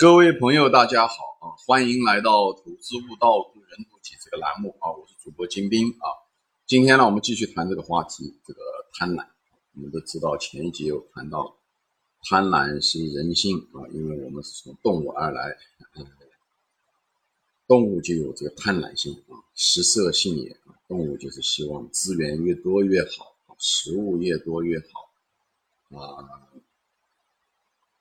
[0.00, 1.52] 各位朋友，大家好啊！
[1.66, 4.90] 欢迎来到投资悟道人渡己这个栏目啊！
[4.90, 6.08] 我是主播金兵啊。
[6.66, 8.62] 今天呢，我们继续谈这个话题，这个
[8.94, 9.26] 贪婪。
[9.74, 11.54] 我们都知道前一集有谈到，
[12.22, 15.54] 贪婪是人性啊，因为我们是从动物而来，
[17.66, 20.72] 动物就有这个贪婪性啊，食色性也啊。
[20.88, 26.24] 动物就是希望资源越多越好，食物越多越好啊。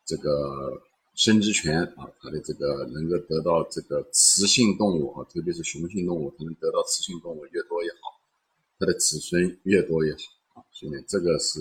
[0.06, 0.82] 这个。
[1.20, 8.21] 生殖权啊，它的这个能够得到这个雌性动物啊，特别是雄性动物，它能得到雌性动物越多越好，
[8.80, 10.64] 它的子孙越多越好啊。
[10.71, 11.60] 所以呢，这个是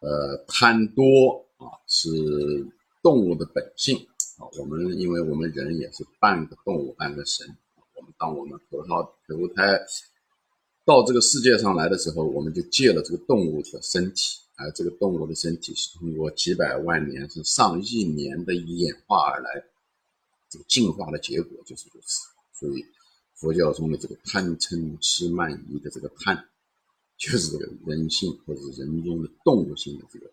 [0.00, 2.10] 呃贪多啊，是
[3.02, 3.96] 动物的本性
[4.36, 4.44] 啊。
[4.58, 7.46] 我们因为我们人也是半个动物半个神，
[7.96, 8.88] 我们当我们投胎
[9.26, 9.80] 投胎
[10.84, 14.38] 到这个世界上来的时候，我们就借了这个动物的身体。
[14.60, 19.64] 而这个动物的身体是通过几百万年、是上亿年的演化而来，
[20.50, 22.28] 这个进化的结果就是如此。
[22.52, 22.84] 所以，
[23.34, 26.44] 佛教中的这个贪嗔痴慢疑的这个贪，
[27.16, 30.30] 就是这个人性或者人中的动物性的这个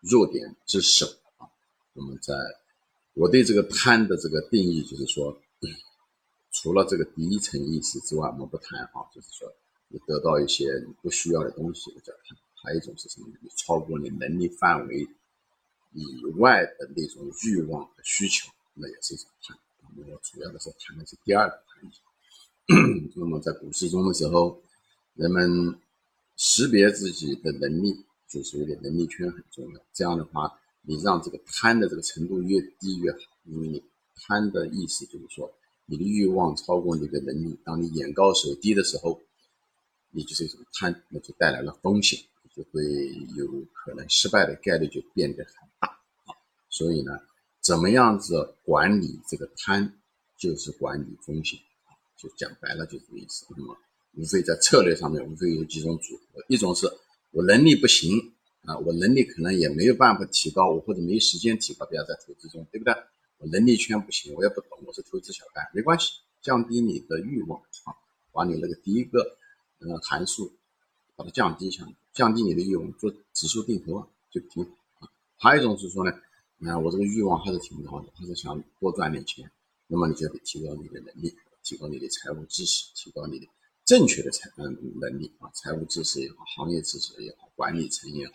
[0.00, 1.06] 弱点之首
[1.38, 1.48] 啊。
[1.94, 2.34] 那么，在
[3.14, 5.34] 我对这个贪的这个定义，就是说，
[6.52, 9.50] 除了这个第一层意识之外，我们不谈啊，就是说，
[9.88, 12.36] 你得到一些你不需要的东西，叫贪。
[12.62, 13.28] 还有一种是什么？
[13.40, 15.08] 你超过你能力范围
[15.92, 19.58] 以外的那种欲望和需求，那也是一种贪。
[19.96, 21.90] 那么主要的是谈的是第二个贪。
[23.16, 24.62] 那么在股市中的时候，
[25.14, 25.76] 人们
[26.36, 29.80] 识别自己的能力，就是有点能力圈很重要。
[29.92, 33.82] 这样的话，你让这个贪的这个程度越低越好，因为你
[34.14, 35.52] 贪的意思就是说，
[35.86, 37.58] 你的欲望超过你的能力。
[37.64, 39.20] 当你眼高手低的时候，
[40.10, 42.20] 你就是一种贪，那就带来了风险。
[42.60, 42.82] 就会
[43.38, 45.88] 有可能失败的概率就变得很大
[46.26, 46.36] 啊，
[46.68, 47.18] 所以呢，
[47.62, 49.90] 怎么样子管理这个贪，
[50.36, 53.46] 就是管理风险啊，就讲白了就这个意思。
[53.56, 53.74] 那么，
[54.12, 56.86] 无非在策略上面，无非有几种组合，一种是
[57.30, 58.34] 我能力不行
[58.66, 62.92] 啊，我能力可能也没有办法提高，我或者没时间提高，不要在投资中，对不对？
[63.38, 66.12] 我能力圈不行，我也不懂，我是投资小白，没关系，
[66.42, 67.96] 降低你的欲望啊，
[68.32, 69.38] 把你那个第一个
[69.78, 70.52] 呃函数
[71.20, 71.86] 把它降低一下。
[72.14, 74.70] 降低你的欲望，做指数定投啊，就挺好
[75.00, 75.08] 啊。
[75.36, 76.10] 还有一种是说呢，
[76.66, 79.50] 啊，我这个欲望还是挺高的，还是想多赚点钱，
[79.86, 83.46] 那么你就得提高你的能力，提高你的财务知识，提高你的
[83.84, 88.32] 正确的财嗯能力啊，财务知识也好，行业知识也好，管理层也好，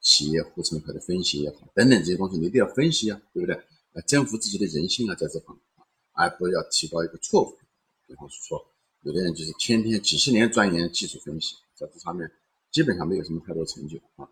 [0.00, 3.60] 企业护城河的分析也好，等等这些东西你都要分析啊，对不对？
[3.92, 7.58] 呃，征服自己的人性啊，在这方面啊，而不要提高一个错误。
[8.06, 8.64] 比方说，
[9.04, 12.30] 有的人就是天天几十年钻研技术分析，在这上面。
[12.70, 14.26] 基本上没有什么太多成就啊，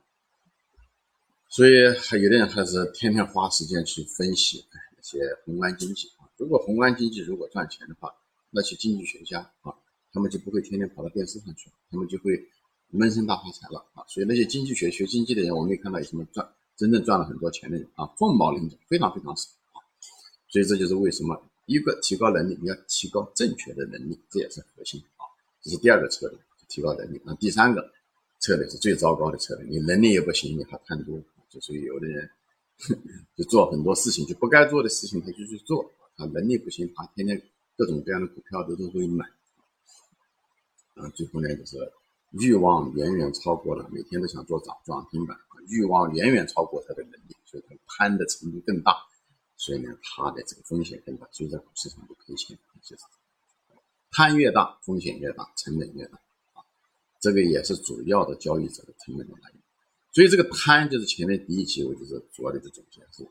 [1.49, 6.27] 所以还有的人还是天天花时间去分析那些宏观经济啊。
[6.37, 8.13] 如果宏观经济如果赚钱的话，
[8.51, 9.73] 那些经济学家啊，
[10.13, 12.33] 他们就不会天天跑到电视上去了，他们就会
[12.89, 14.03] 闷声大发财了啊。
[14.09, 16.45] 所以那些经济学学经济的人，我没看到有什么赚
[16.77, 19.79] 真正赚了很多钱的人啊，凤毛麟角，非常非常少啊。
[20.49, 21.41] 所以这就是为什么
[21.73, 25.25] 一个提高能力，你要提高正确的能力，这也是核心啊。
[25.63, 26.39] 这是第二个策略，
[26.69, 27.21] 提高能力。
[27.25, 27.91] 那第三个。
[28.45, 31.17] 策略是最糟糕的策略，你能力也不行，你还贪多，
[31.49, 32.29] 就属于有的人
[33.37, 35.89] 就做很多事情就不该做的事情，他就去做。
[36.17, 37.41] 他能力不行，他天天
[37.77, 39.25] 各种各样的股票都都会买。
[40.95, 41.93] 啊，最后呢就是
[42.33, 45.39] 欲望远远超过了，每天都想做涨涨停板，
[45.69, 48.97] 欲望远远超过他的能力，所以他贪的程度更大，
[49.63, 52.59] 所以呢它的这个风险更大，所以在股市上就赔钱。
[52.83, 53.03] 就是
[54.11, 56.19] 贪越大，风险越大，成本越大
[56.53, 56.59] 啊。
[57.21, 59.63] 这个也是主要的交易者的成本的来源，
[60.13, 63.25] 所以这个贪就是前面第一期我就是主要的一个总结，是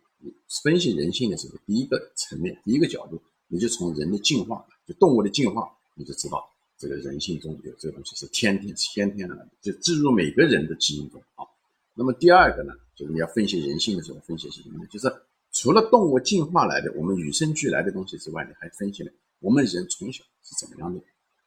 [0.63, 11.45] 分析人性的时候，第一个层面，第一个角度，你就从人的进化，就动物的进化，你就知道这个人性中有这个东西是天天先天的，就植入每个人的基因中啊。
[11.93, 14.87] 那么第二个呢，就是你要分析人性的时候，分析是什么呢？
[14.89, 15.13] 就是
[15.53, 21.01] 除了动物进化来的，我们与生俱来的东西之外，你还分析了我们人从小是怎么样的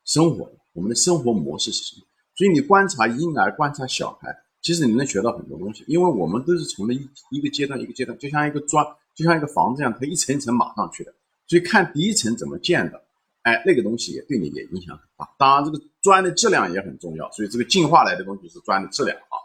[0.04, 2.06] 生活，我们的生活模式是什么。
[2.36, 4.28] 所以你观察婴儿，观察小孩，
[4.60, 8.84] 其实你能学到很多东西，因为我们都是从那一一个阶段一个阶段，就像一个砖，
[9.14, 11.14] 就像一个房子一样，它一层一层码上去的。
[11.46, 13.02] 所以看第一层怎么建的，
[13.42, 15.28] 哎，那个东西也对你也影响很大。
[15.38, 17.30] 当然，这个砖的质量也很重要。
[17.32, 19.36] 所以这个进化来的东西是砖的质量啊，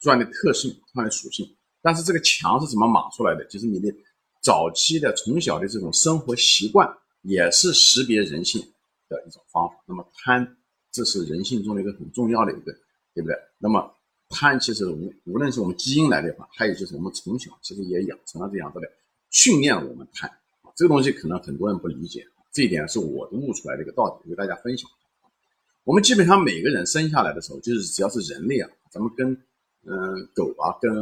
[0.00, 1.46] 砖的特性、它的属性。
[1.82, 3.44] 但是这个墙是怎么码出来的？
[3.46, 3.92] 就是你的
[4.40, 6.88] 早期的从小的这种生活习惯，
[7.22, 8.60] 也是识别人性
[9.08, 9.74] 的一种方法。
[9.86, 10.56] 那么贪。
[10.92, 12.72] 这是人性中的一个很重要的一个，
[13.14, 13.36] 对不对？
[13.58, 13.94] 那么
[14.28, 18.90] 贪其实无无论是我们基因来的话，还有就是我们从小其实也养成了这样子的
[19.30, 20.28] 训练我们贪。
[20.74, 24.90] 这个东西可能很多人不理解，这一点是我悟出来的一个道理，给大家分享。
[25.84, 29.30] 我们基本上每个人生下来的时候，就是只要是人类啊，咱们跟
[29.86, 30.92] 嗯狗啊，跟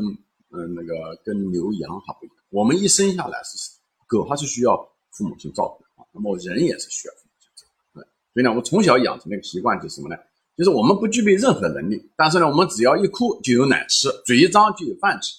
[0.50, 2.36] 嗯那个跟牛羊还不一样。
[2.50, 3.58] 我们一生下来是
[4.06, 4.76] 狗，它是需要
[5.12, 8.00] 父母亲照顾的啊，那么人也是需要父母亲照顾。
[8.32, 10.16] 所以呢，我从小养成那个习惯就是什么呢？
[10.56, 15.34] 就是我们不具备任何能力，但是呢，我们只要一哭就有奶吃，嘴一张就有饭吃。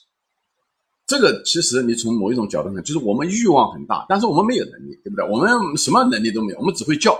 [1.05, 5.27] 这个其实你从某一种角度上，就是我们欲望很大，但是我们没有能力，对不对？
[5.27, 7.13] 我们什么能力都没有，我们只会叫。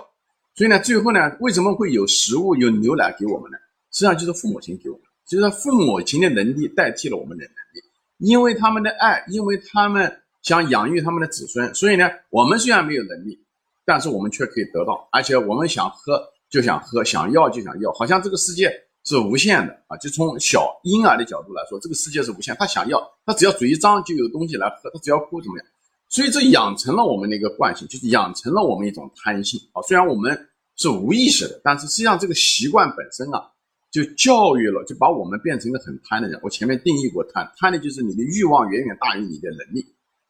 [0.56, 3.58] 所以呢，最后呢，为什么会有食物、有牛奶给我们呢？
[3.92, 7.82] 实际上就是父母亲给我们，就是父母亲的能力代替了我们的能力，
[8.18, 10.12] 因为他们的爱，因为他们
[10.42, 13.40] 想养育他们的子孙，所以呢，我们虽然没有能力，
[13.86, 18.72] 但是我们却可以得到，而且我们想喝就想喝，想要就想要，好像这个世界
[19.06, 19.96] 是无限的啊！
[19.98, 25.66] 就从小婴儿的角度来说，这个世界是无限，他想要，他只要嘴一张就有东西来喝，他只要哭怎么样？
[26.10, 29.82] 所以这养成了我们的一个惯性，就是养成了我们一种贪性啊！
[29.84, 30.48] 虽然我们。
[30.82, 33.52] 是无意识的，但是实际上这个习惯本身啊，
[33.92, 36.40] 就教育了，就把我们变成一个很贪的人。
[36.44, 39.82] 我前面定义过贪，贪的就是你的欲望远远大于你的能力，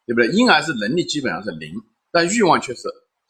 [0.05, 0.27] 对不对？
[0.29, 1.73] 婴儿是能力基本上是零，
[2.11, 2.83] 但欲望却是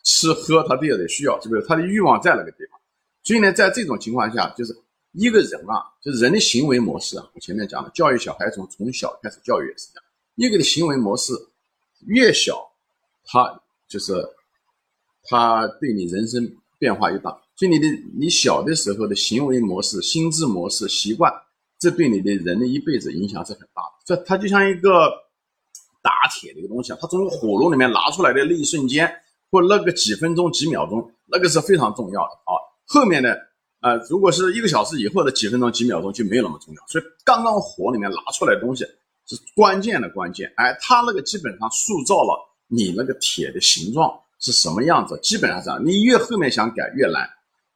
[0.04, 1.62] 吃喝他都有的需要，是不是？
[1.68, 2.80] 他的欲望在那个地方。
[3.24, 4.76] 所以呢，在这种情况下，就是
[5.14, 10.04] 一个人啊，就是人的行为模式啊，我前面讲了，教育小孩从从小开始教育也是这样，
[10.36, 11.34] 一个的行为模式
[12.06, 12.72] 越小，
[13.26, 14.14] 他就是
[15.24, 16.50] 他对你人生。
[16.80, 17.86] 变化越大，所以你的
[18.18, 21.30] 你小的时候的行为模式、心智模式、习惯，
[21.78, 24.00] 这对你的人的一辈子影响是很大的。
[24.06, 25.12] 这它就像一个
[26.02, 29.14] 打铁的一个东西啊，它从火炉里面拿出来的那一瞬间，
[29.52, 32.56] 或那个几分钟、几秒钟，那个是非常重要的啊。
[32.86, 33.38] 后面的
[33.82, 36.82] 呃，如果是一个小时以后的几分钟、几秒钟就没有那么重要。
[36.88, 38.86] 所以刚刚火里面拿出来的东西
[39.28, 44.18] 是关键的关键，哎，它那个基本上塑造了你那个铁的形状。
[44.42, 45.20] 是什么样子？
[45.22, 47.30] 基本上这样，你越后面想改越难，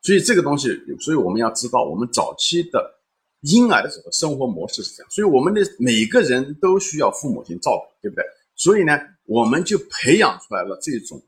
[0.04, 0.70] 所以这个东西，
[1.00, 2.94] 所以我们要知道，我们早期的
[3.42, 8.24] 婴儿的时候生活模式是这样，所以我们的每个人都需要父母亲照顾，对不对？
[8.56, 11.20] 所以呢，我们就培养出来了这种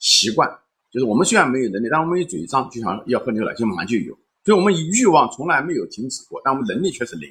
[0.00, 0.50] 习惯，
[0.90, 4.12] 就是我们虽然没有能力，但我们一嘴张就想要喝牛奶，就马上就有，
[4.44, 7.30] 所以我们欲望从来没有停止过，但我们能力却是零。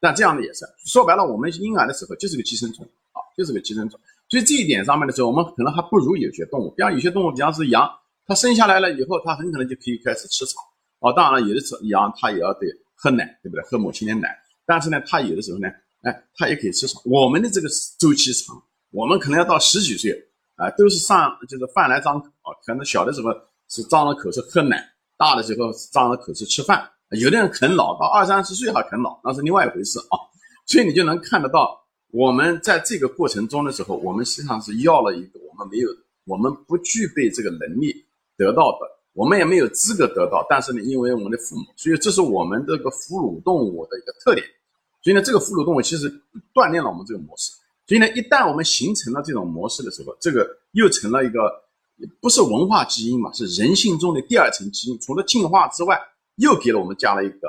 [0.00, 3.98] 但这样的也是，说白了，我们婴儿的时候就是个寄生虫啊，就是个寄生虫。
[4.28, 7.88] 所以这一点上面的时候，我们可能还不如有些动物，比方有些动物，比方是羊，
[8.28, 10.60] 它生下来了以后，它很可能就可以开始吃草。
[10.98, 13.64] 哦，当然了，有的时候羊它也要得喝奶，对不对？
[13.64, 14.28] 喝母亲的奶。
[14.66, 15.68] 但是呢，它有的时候呢，
[16.02, 17.00] 哎，它也可以吃草。
[17.06, 20.12] 我们的这个周期长，我们可能要到十几岁
[20.56, 22.52] 啊，都是上就是饭来张口啊。
[22.66, 23.30] 可能小的时候
[23.70, 24.86] 是张了口是喝奶，
[25.16, 26.86] 大的时候是张了口是吃饭。
[27.18, 30.20] 有的人啃老到二三十岁还啃老，那是另外一回事啊。
[30.66, 31.82] 所以你就能看得到。
[32.10, 35.88] 我们在这个过程中的时候，我们实际上是要了一个我们没有、
[36.24, 37.94] 我们不具备这个能力
[38.38, 40.46] 得到的，我们也没有资格得到。
[40.48, 44.46] 但是呢，因为我们的父母，所以这是我们这个哺乳动物的一个特点。
[45.02, 46.08] 所以呢，这个哺乳动物其实
[46.54, 47.52] 锻炼了我们这个模式。
[47.86, 51.62] 所以呢，一旦我们形成了这种模式的时候，这个又成了一个
[52.20, 54.98] 不是文化基因嘛，是人性中的第二层基因。
[55.00, 56.00] 除了进化之外，
[56.36, 57.48] 又给了我们加了一个。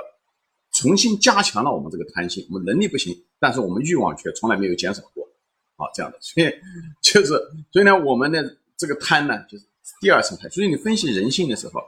[0.72, 5.28] 重新加强了我们这个贪心，我们能力不行，但是我们欲望却从来没有减少过，
[5.78, 6.48] 啊，这样的，所以
[7.02, 7.28] 就是，
[7.72, 9.66] 所以呢，我们的这个贪呢，就是
[10.02, 10.50] 第二层态。
[10.50, 11.82] 所以你分析人性的时候，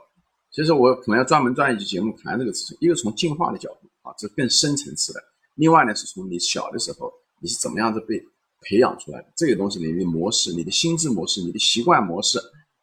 [0.50, 2.76] 其实我可能要专门专一期节目谈这个事情。
[2.80, 5.20] 一个从进化的角度啊，这更深层次的；
[5.56, 8.18] 另外呢，是从你小的时候你是怎么样子被
[8.60, 12.38] 培养出来的这个东西，你的模式、你的心智模式、你的习惯模式，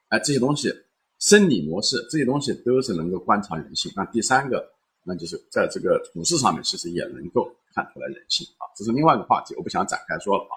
[0.09, 0.73] 哎，这些东西，
[1.19, 3.91] 生理模式这些东西都是能够观察人性。
[3.95, 4.73] 那第三个。
[5.05, 10.53] 那就是在这个股市上面，其实也能够看出来人性啊，这是另外一个话题，我不想展开说了啊。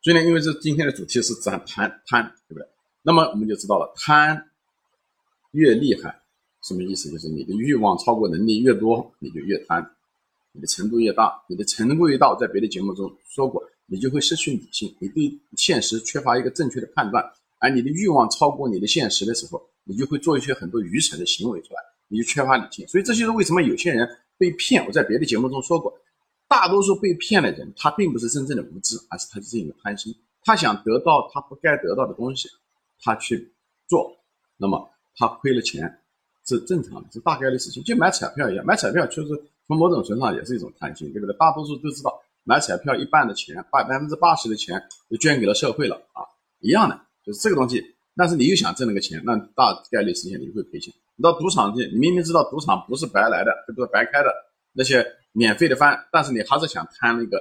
[0.00, 2.66] 所以呢，因为这今天的主题是讲贪贪，对不对？
[3.02, 4.50] 那么我们就知道了，贪
[5.52, 6.20] 越厉害，
[6.62, 7.10] 什么意思？
[7.10, 9.90] 就是你的欲望超过能力越多，你就越贪，
[10.52, 17.24] 你的程度越大，你的程度越大，在别的节目中说过，你就会失去理性，你对现实缺乏一个正确的判断，
[17.58, 21.80] 而你的欲望超过你的现实的时候，你就会做一些很多愚蠢的行为出来。
[22.12, 24.04] 你就缺乏理性，所以这就是为什么有些人
[24.36, 24.84] 被骗。
[24.84, 25.96] 我在别的节目中说过，
[26.48, 32.48] 大多数被骗的人，他并不是真正的无知，而是他是一个贪心，他想得到他不该得到的东西，
[33.02, 33.52] 他去
[33.88, 34.16] 做，
[34.56, 36.00] 那么他亏了钱
[36.46, 39.28] 是正常的，是大概率事情，就买彩票一样，买彩票确实
[39.66, 41.36] 从某种程度上也是一种贪心，对不对？
[41.36, 46.24] 大多数都知道，买彩票一半的钱，把百分之八十的钱就捐给了社会了啊，
[46.60, 47.84] 一样的，就是这个东西。
[48.16, 50.92] 但是你又想挣那个钱，那大概率事情你会赔钱。
[51.16, 53.86] 你到赌场去，你明明知道赌场不是白来的，这不是？
[53.86, 54.30] 白开的
[54.72, 57.40] 那些免费的饭，但是你还是想贪那个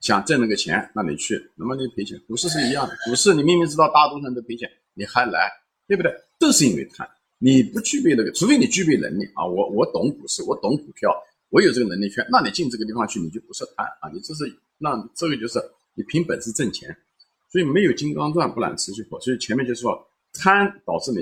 [0.00, 2.20] 想挣那个钱，那你去，那么你赔钱。
[2.28, 5.50] 股市是一样的，股市你明明知道大多数人都赔钱，你还来，
[5.88, 6.12] 对不对？
[6.38, 11.10] 都是因为贪，你不具备那个，除非你具备能力啊，我我懂股市，我懂股票，
[11.48, 14.44] 我有这个能力圈，那你进这个地方去，你就不是贪啊，你这是
[14.78, 15.58] 那这个就是
[15.94, 16.94] 你凭本事挣钱，
[17.50, 19.98] 所以没有金刚钻不揽瓷器活，所以前面就说
[20.34, 21.20] 贪导致你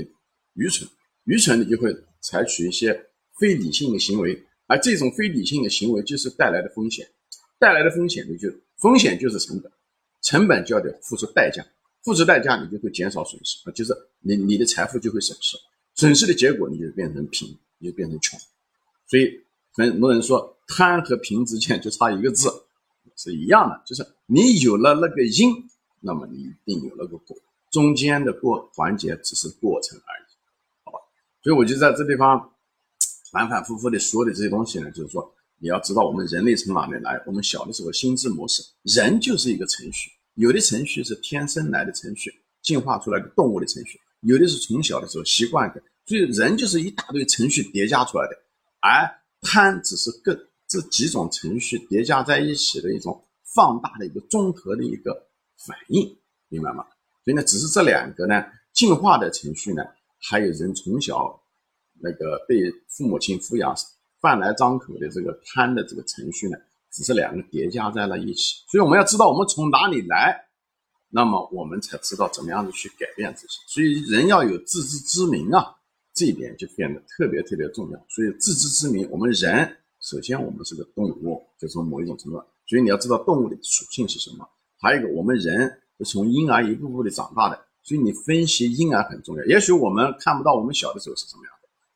[0.55, 0.89] 愚蠢，
[1.25, 2.93] 愚蠢你就会采取一些
[3.39, 7.07] 非理性的行为，而这种非理性的行为就是带来的风险。
[7.59, 9.73] 带来的风险，你就风险就是成本，
[10.23, 11.65] 成本就要得付出代价，
[12.03, 15.57] 付出代价你就会减少损失啊，就是你你的财富就会损失，
[15.95, 18.39] 损失的结果你就变成贫，你就变成穷，
[19.07, 19.31] 所以
[19.73, 22.51] 很多人说贪和贫之间就差一个字，
[23.17, 25.55] 是一样的，就是你有了那个因，
[26.01, 27.37] 那么你一定有那个果，
[27.71, 30.27] 中间的过环节只是过程而已，
[30.85, 30.99] 好吧？
[31.43, 32.53] 所以我就在这地方
[33.31, 35.35] 反反复复的说的这些东西呢，就是说。
[35.59, 37.23] 你要知道，我们人类从哪里来？
[37.27, 42.31] 我们小的时候心智模式，人就是一个程序，有的程序是天生来的程序，
[42.63, 48.37] 进化出来的动物的程序，有的是从小的时候习惯的，所以人就是一大堆程序叠加出来的，
[48.81, 49.09] 而
[49.41, 55.15] 贪只是更这几种程序叠加在一起的一种放大的一个综合的一个
[55.67, 56.15] 反应，
[56.49, 56.85] 明白吗？
[57.25, 58.45] 所以呢，只是这两个呢
[58.75, 59.83] 进化的程序呢，
[60.21, 61.41] 还有人从小
[62.03, 62.57] 那个被
[62.89, 63.75] 父母亲抚养。
[64.25, 66.57] 饭来张口的这个贪的这个程序呢，
[66.91, 70.35] 只是两个叠加在了一起，所以我们要知道我们从哪里来，
[71.11, 73.59] 那么我们才知道怎么样子去改变自己。
[73.69, 75.77] 所以人要有自知之明啊，
[76.15, 77.99] 这一点就变得特别特别重要。
[78.09, 84.49] 所以自知之明，我们人首先我们是个动物，就从某一种程度，所以你要知道动物的属性是什么。
[84.81, 89.45] 还有一个，我们人是从婴儿一步步的长大的，所以你分析婴儿很重要。
[89.45, 91.54] 也许我们看不到我们小的时候是什么样。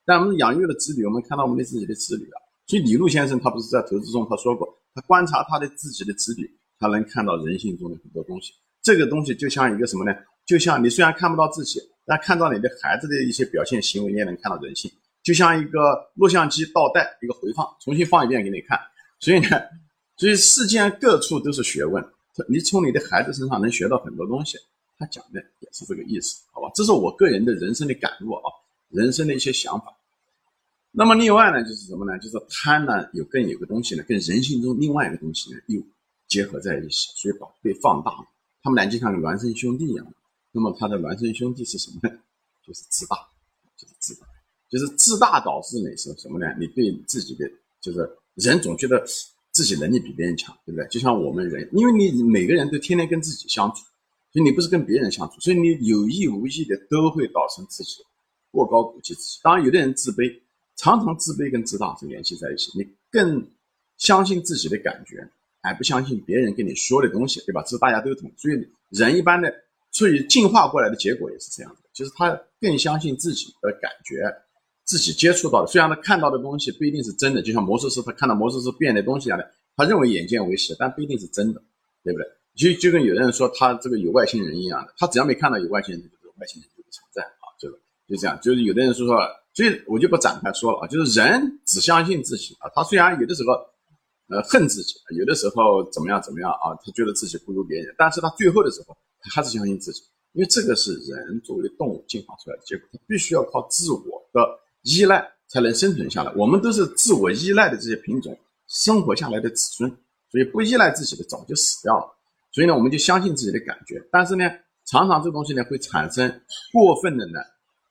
[0.09, 2.41] 但我们养育了子女，我们看到我们的自己的子女啊。
[2.67, 8.55] 所以李路先生他不是在投资中他说过，他观察他的自己的子女，他能看到人性中的很多东西。
[8.81, 10.17] 这个东西就像一个什么呢？
[10.47, 14.91] 就像你虽然看不到自己，但看到你的孩子的一些表现行为，你也能看到人性。
[15.23, 18.81] 就像一个录像机倒带一个回放，重新放一遍给你看。
[19.21, 19.49] 所以呢，
[20.17, 22.03] 所以世间各处都是学问。
[22.49, 24.57] 你从你的孩子身上能学到很多东西。
[24.99, 26.71] 他讲的也是这个意思，好吧？
[26.75, 28.50] 这是我个人的人生的感悟啊，
[28.88, 29.95] 人生的一些想法。
[30.90, 32.18] 那么另外呢，就是什么呢？
[32.18, 35.80] 就是贪呢，有更有个东西呢，跟人性中另外一个东西呢，又
[36.26, 38.26] 结合在一起，所以把被放大了。
[38.62, 40.07] 他们俩就像孪生兄弟一样。
[40.50, 42.18] 那么他的孪生兄弟是什么呢？
[42.66, 43.16] 就是自大，
[43.76, 44.26] 就是自大，
[44.68, 46.47] 就是自大导致你是什么呢？
[46.59, 47.45] 你对自己的
[47.80, 49.04] 就是人总觉得
[49.52, 50.88] 自己能力比别人强，对不对？
[50.88, 53.85] 就像我们人，因为你每个人都天天跟自己相处，
[54.33, 58.02] 所以你不是跟别人相处，所以你有意无意的都会导成自己
[58.50, 59.38] 过高估计自己。
[59.42, 60.40] 当然，有的人自卑。
[60.78, 63.44] 常常自卑跟自大是联系在一起，你更
[63.97, 65.28] 相信自己的感觉，
[65.61, 67.61] 而不相信别人跟你说的东西，对吧？
[67.62, 68.30] 这是大家都懂。
[68.37, 68.54] 所以
[68.90, 69.52] 人一般的，
[69.90, 74.23] 所以进化过来的结果也是这样的，就是他更相信自己的感觉，
[74.85, 81.61] 自己接触到的，虽然他看到的东西不一定是真的，就像魔术师他看到魔术师变的东西一样的，他认为眼见为实，但不一定是真的，
[82.04, 82.25] 对不对？
[82.54, 87.68] 就就跟有的人说他这个有外星人一样的，他只要没看到有外星人，这个外星人就不存在啊，就
[88.06, 89.18] 就这样，就是有的人说说。
[89.59, 93.55] 所以我就不展开说了啊，就是人只相信自己啊，他虽然有的时候，
[94.29, 100.00] 呃，恨自己，有的时候怎么样怎么样啊，他觉得自己不如别人，但是他最后的时候，他还是相信自己，
[100.35, 104.00] 因为这个是人作为动物进化出来的结果，他必须要靠自我
[104.33, 104.49] 的
[104.83, 106.33] 依赖才能生存下来。
[106.37, 108.38] 我们都是自我依赖的这些品种
[108.69, 109.91] 生活下来的子孙，
[110.31, 112.07] 所以不依赖自己的早就死掉了。
[112.53, 114.49] 所以呢，我们就相信自己的感觉，但是呢，
[114.87, 116.41] 常常这东西呢会产生
[116.73, 117.41] 过分的呢。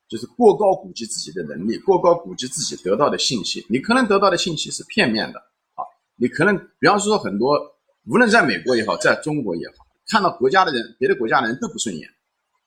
[0.07, 3.65] 就是过高估计自己的能力，过高估计自己得到的信息。
[3.69, 5.39] 你可能得到的信息是片面的
[5.75, 5.83] 啊，
[6.15, 7.59] 你可能，比方说很多，
[8.07, 12.09] 无论在美国也好，在中国也好，看到国家的人，别的国家的人都不顺眼。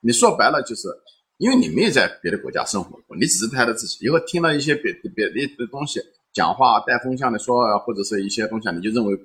[0.00, 0.88] 你说白了就是，
[1.38, 6.00] 因为你没有在别的国家生活过，你只是拍了自己，以后听到一些别别的的东西，
[6.32, 9.18] 讲话带风向的说，或者是一些东西，你就认为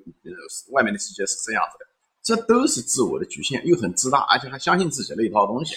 [0.72, 1.86] 外面的世界是这样子的，
[2.22, 5.74] 这都是自我的局限，又很自大，而且还相信自己那一套东西。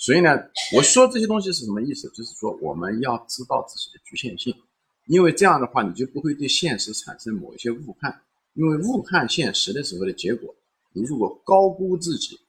[0.00, 0.30] 所以呢，
[0.74, 2.08] 我说这些东西是什么意思？
[2.14, 4.54] 就是说我们要知道自己的局限性，
[5.04, 8.18] 因为这样的话你就不会对现实产生某一些误判。
[8.54, 10.54] 因为误判现实的时候的结果，
[10.94, 12.40] 你如果高估自己，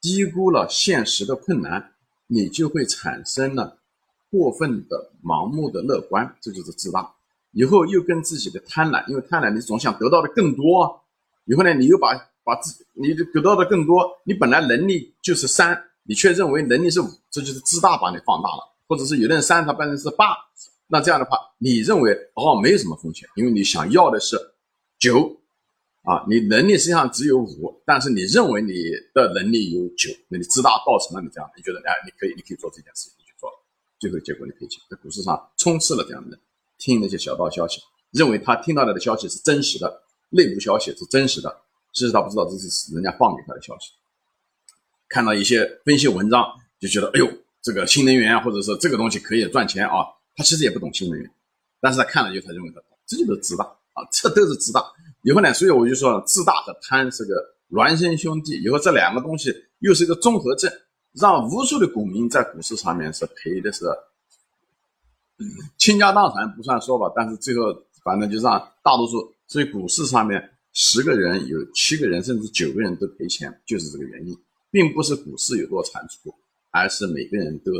[0.00, 1.92] 低估了现实的困难，
[2.28, 3.76] 你就会产生了
[4.30, 7.12] 过分的盲目的乐观，这就是自大。
[7.50, 11.02] 以后又跟自己的贪婪，因为贪婪你总想得到的更多，
[11.46, 15.76] 以后呢你又把把自己你得到的更多，你本来能力就是三。
[16.04, 20.36] 你却认为能力是五，这就是自大把你放大了，或者是有的人三，他变成是八，
[20.88, 24.36] 那这样的话，你认为哦没有什么风险，因为你想要的是
[24.98, 25.40] 九，
[26.02, 28.72] 啊，你能力实际上只有五，但是你认为你
[29.14, 33.56] 的能力有九，那你自大造成了你这样，你觉得哎，你可以，你可以做这件事情，你去做了，
[33.98, 34.82] 最后结果你赔钱。
[34.90, 36.38] 在股市上充斥了这样的，
[36.78, 37.80] 听那些小道消息，
[38.10, 41.56] 认为他听到的的消息是真实的，内部消息是真实的，
[41.92, 43.92] 其实他不知道这是人家放给他的消息。
[45.12, 46.42] 看到一些分析文章，
[46.80, 47.28] 就觉得哎呦，
[47.60, 51.30] 这个新能源或者是这个东西可以赚钱啊，他其实也不懂新能源，
[51.82, 54.82] 但是他看了以后，他认为他，这就是自大啊，这都是自大。
[55.22, 57.34] 以后呢，所以我就说，自大和贪是个
[57.70, 58.60] 孪生兄弟。
[58.62, 60.72] 以后这两个东西又是一个综合症，
[61.12, 63.84] 让无数的股民在股市上面是赔的是
[65.76, 67.66] 倾家荡产不算说吧，但是最后
[68.02, 69.30] 反正就让大多数。
[69.46, 70.42] 所以股市上面
[70.72, 74.34] 十个人有七个人甚至九个人都赔钱，就是这个原因，
[74.72, 76.34] 并不是股市有多残酷，
[76.70, 77.70] 而是每个人都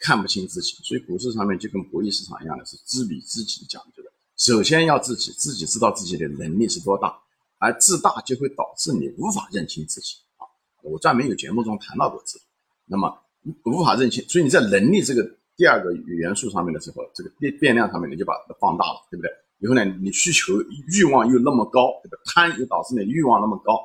[0.00, 0.74] 看不清自己。
[0.82, 4.10] 所以股市上面就跟博弈市场一样的是知彼知己讲究的。
[4.36, 7.16] 首先要自己自己知道自己的能力是多大，
[7.58, 10.42] 而自大就会导致你无法认清自己啊！
[10.82, 12.40] 我专门有节目中谈到过这，
[12.86, 13.16] 那么
[13.64, 15.22] 无法认清，所以你在能力这个
[15.56, 19.30] 第二个元素上面的时候，这个变变量上面你就把它放大了，对不对？
[19.60, 20.54] 以后呢，你需求
[20.88, 23.78] 欲望又那么高，这个贪又导致你欲望那么高，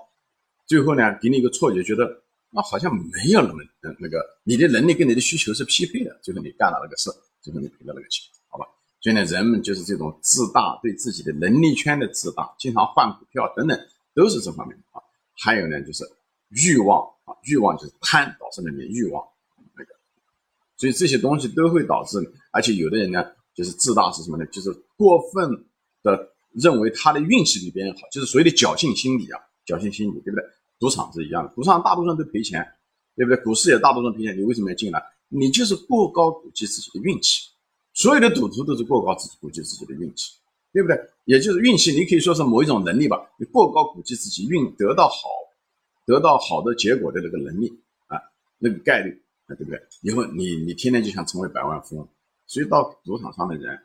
[0.66, 3.64] 最后呢，给你一个错觉，觉得那好像没有那么
[4.00, 7.10] 那个你的能力跟你的需求是匹配的，最后你干了那个事，
[7.42, 8.26] 最后你赔了那个钱。
[8.48, 8.66] 好吧
[9.02, 13.80] 所以呢，人们就是这种自大，对自己的能力圈的自大，经常换股票等等，
[14.14, 15.02] 都是这方面的啊。
[15.38, 16.04] 还有呢，就是
[16.50, 19.24] 欲望啊，欲望就是贪导致的你的欲望
[19.78, 19.94] 那个。
[20.76, 22.18] 所以这些东西都会导致，
[22.52, 24.46] 而且有的人呢，就是自大是什么呢？
[24.48, 25.50] 就是过分
[26.02, 30.44] 的认为他的运气比别人好，就是所谓的侥幸心理啊，侥幸心理，对不对？
[30.80, 32.66] 赌场是一样的，赌场大部分都赔钱，
[33.16, 33.44] 对不对？
[33.44, 35.04] 股市也大部分赔钱，你为什么要进来？
[35.28, 37.50] 你就是过高估计自己的运气。
[37.94, 40.32] 所有的赌徒都是过高自己估计自己的运气，
[40.72, 40.98] 对不对？
[41.26, 43.30] 也就是运气，你可以说是某一种能力吧。
[43.38, 45.28] 你过高估计自己运得到好，
[46.06, 47.72] 得到好的结果的那个能力
[48.08, 48.18] 啊，
[48.58, 49.12] 那个概率
[49.48, 49.82] 啊，对不对？
[50.02, 52.08] 以后你你天天就想成为百万富翁，
[52.48, 53.78] 所以到赌场上的人，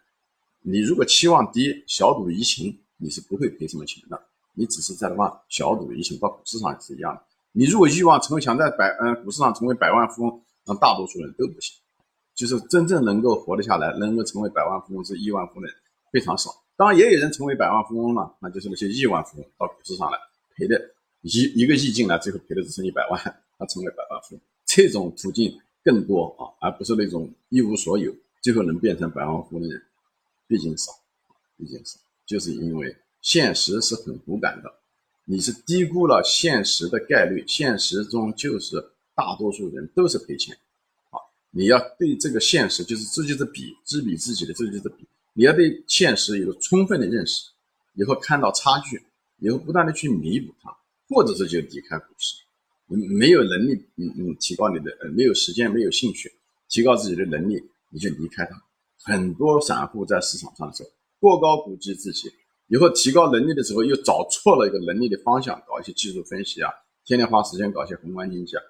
[0.63, 4.23] 你如果期望低，小赌怡情，你是不会赔什么钱的。
[4.55, 7.23] 你只是在往小赌怡情，到股市上也是一样的。
[7.53, 11.77] 你如果欲望成为想在百嗯股市上成为百万富翁，那大多数人都不行。
[12.35, 15.77] 就是真正能够活得下来，能够成为百万富翁是亿万富翁的人
[16.11, 16.51] 非常少。
[16.77, 20.19] 当然也有人成为百万富翁了，那就是那些亿万富翁到股市上来
[20.57, 20.81] 赔的，
[21.23, 23.21] 一一个亿进来，最后赔的只剩一百万，
[23.57, 24.43] 他成为百万富翁。
[24.67, 28.13] 这种途径更多啊，而不是那种一无所有，
[28.43, 29.81] 最后能变成百万富翁的人，
[30.49, 30.91] 毕竟少，
[31.57, 32.01] 毕竟少。
[32.27, 34.71] 就是因为现实是很骨感的，
[35.25, 38.77] 你是低估了现实的概率，现实中就是
[39.15, 40.55] 大多数人都是赔钱。
[41.51, 45.09] 你要对这个现实，就是这就是比知彼知己的，这就是比。
[45.33, 47.51] 你要对现实有个充分的认识，
[47.95, 49.03] 以后看到差距，
[49.39, 50.71] 以后不断的去弥补它，
[51.09, 52.37] 或者是就离开股市。
[52.89, 56.31] 你没有能力，嗯嗯，提高你的呃，没有时间，没有兴趣，
[56.69, 57.59] 提高自己的能力，
[57.89, 58.63] 你就离开它。
[58.99, 62.31] 很多散户在市场上的时候，过高估计自己，
[62.69, 66.71] 以后提高能力的时候又找错了一个能力的方向，搞一些技术分析啊，
[67.05, 68.63] 天天花时间搞一些宏观经济啊。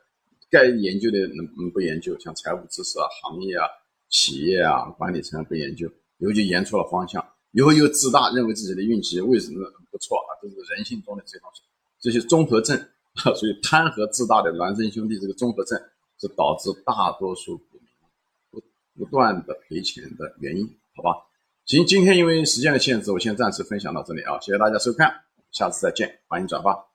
[0.51, 3.67] 该研究的能不研究，像财务知识啊、行业啊、
[4.09, 10.31] 企业啊、管理层不研究，以后就研错了方向，以后又自大，认为自己的运气为什么不错啊？
[10.43, 11.63] 这是人性中的这些东西，
[11.99, 12.77] 这些综合症
[13.25, 15.77] 啊，所以贪和自大的孪生兄弟这个综合症，
[16.21, 17.89] 是导致大多数股民
[18.51, 18.63] 不
[18.97, 21.17] 不断的赔钱的原因，好吧？
[21.67, 25.11] 行，今天因为时间的限制，我先暂时分享到这里啊，谢谢大家收看，
[25.51, 26.94] 下次再见，欢迎转发。